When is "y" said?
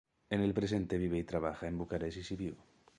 1.19-1.23, 2.17-2.23